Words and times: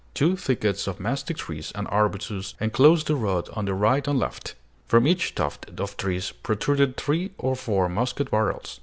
Two 0.15 0.35
thickets 0.35 0.87
of 0.87 0.99
mastic 0.99 1.37
trees 1.37 1.71
and 1.75 1.87
arbutus 1.89 2.55
enclosed 2.59 3.05
the 3.05 3.15
road 3.15 3.47
on 3.53 3.65
the 3.65 3.75
right 3.75 4.07
and 4.07 4.17
left. 4.17 4.55
From 4.87 5.05
each 5.05 5.35
tuft 5.35 5.79
of 5.79 5.95
trees 5.95 6.31
protruded 6.41 6.97
three 6.97 7.29
or 7.37 7.55
four 7.55 7.87
musket 7.87 8.31
barrels. 8.31 8.79